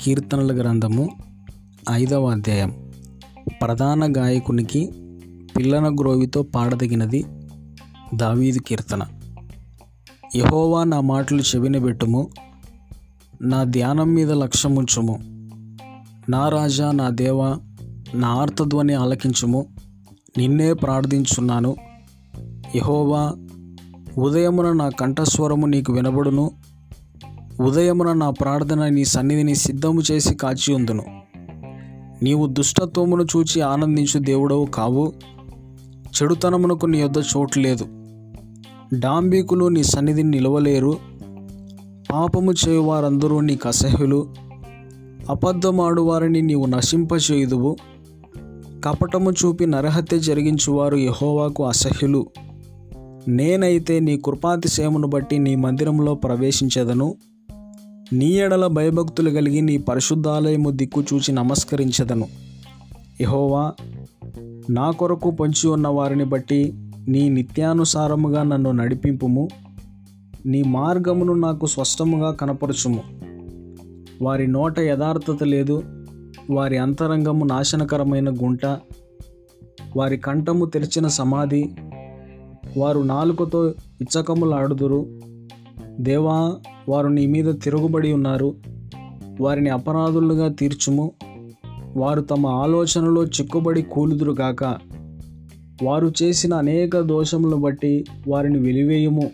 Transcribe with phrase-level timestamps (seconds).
[0.00, 1.08] కీర్తనల గ్రంథము
[1.90, 2.92] ఐదవ అధ్యాయం.
[3.62, 4.90] ప్రధాన గాయకునికి
[5.56, 7.24] పిల్లన గ్రోవితో పాడదగినది
[8.14, 9.02] దావీదు కీర్తన.
[10.36, 12.30] యహోవా నా మాటలు చెవినబెట్టుము
[13.42, 15.18] నా ధ్యానం మీద లక్ష్యముంచుము
[16.28, 17.58] నా రాజా నా దేవా
[18.14, 19.66] నా ఆర్తధ్వని ఆలకించుము
[20.38, 21.76] నిన్నే ప్రార్థించున్నాను.
[22.76, 23.32] యహోవా
[24.18, 26.50] ఉదయమున నా కంఠస్వరము నీకు వినబడును
[27.60, 31.04] ఉదయమున నా ప్రార్థన నీ సన్నిధిని సిద్ధము చేసి కాచి ఉందును.
[32.22, 35.12] నీవు దుష్టత్వమును చూచి ఆనందించు దేవుడవు కావు.
[35.98, 37.86] చెడుతనమునకు నీ యొద్ద చోటు లేదు.
[38.98, 40.96] డాంబీకులు నీ సన్నిధిని నిలవలేరు.
[42.12, 44.34] పాపము చేయు వారందరూ నీకు అసహ్యులు.
[45.30, 47.76] అబద్ధమాడు వారిని నీవు నశింపచేయుదువు.
[48.84, 52.26] కపటము చూపి నరహత్య జరిగించువారు యహోవాకు అసహ్యులు.
[53.28, 57.14] నేనైతే నీ కృపాతిశయమును బట్టి నీ మందిరంలో ప్రవేశించదను.
[58.12, 62.26] నీ ఎడల భయభక్తులు కలిగి నీ పరిశుద్ధాలయము దిక్కు చూచి నమస్కరించదను.
[63.20, 63.72] యహోవా
[64.70, 66.74] నా కొరకు పొంచి ఉన్న వారిని బట్టి
[67.08, 69.48] నీ నిత్యానుసారముగా నన్ను నడిపింపుము.
[70.46, 73.02] నీ మార్గమును నాకు స్పష్టముగా కనపరచుము.
[74.22, 75.82] వారి నోట యథార్థత లేదు.
[76.50, 78.66] వారి అంతరంగము నాశనకరమైన గుంట.
[79.96, 81.70] వారి కంఠము తెరిచిన సమాధి.
[82.76, 83.66] వారు నాలుకతో
[84.00, 85.06] ఇచ్చకములాడుదురు.
[86.00, 86.56] దేవా
[86.88, 88.54] వారు నీ మీద తిరుగుబడి ఉన్నారు.
[89.40, 91.12] వారిని అపరాధులుగా తీర్చుము.
[91.96, 94.64] వారు తమ ఆలోచనలో చిక్కుబడి కూలుదురుగాక
[95.82, 99.30] వారు చేసిన అనేక దోషములను బట్టి వారిని వెలివేయము.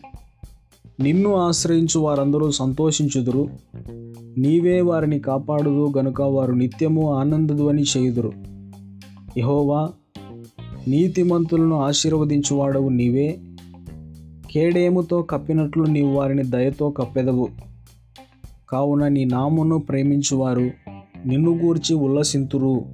[1.00, 3.48] నిన్ను ఆశ్రయించు వారందరూ సంతోషించుదురు.
[4.38, 8.32] నీవే వారిని కాపాడుదు గనుక వారు నిత్యము ఆనందధ్వని చేయుదురు.
[9.38, 9.90] యహోవా
[10.88, 13.38] నీతిమంతులను ఆశీర్వదించువాడవు నీవే.
[14.56, 17.48] కేడేముతో కప్పినట్లు నీవు వారిని దయతో కప్పెదవు.
[18.68, 20.70] కావున నీ నామును ప్రేమించువారు.
[21.26, 22.84] నిన్ను గూర్చి ఉల్లసింతురు.